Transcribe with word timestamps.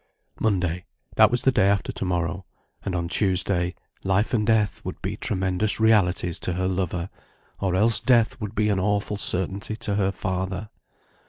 Monday: 0.39 0.85
that 1.15 1.29
was 1.29 1.43
the 1.43 1.51
day 1.51 1.67
after 1.67 1.91
to 1.91 2.05
morrow, 2.05 2.43
and 2.83 2.95
on 2.95 3.07
Tuesday, 3.07 3.75
life 4.03 4.33
and 4.33 4.47
death 4.47 4.83
would 4.83 4.99
be 5.03 5.15
tremendous 5.15 5.79
realities 5.79 6.39
to 6.39 6.53
her 6.53 6.67
lover; 6.67 7.11
or 7.59 7.75
else 7.75 7.99
death 7.99 8.41
would 8.41 8.55
be 8.55 8.69
an 8.69 8.79
awful 8.79 9.17
certainty 9.17 9.75
to 9.75 9.93
her 9.97 10.11
father. 10.11 10.69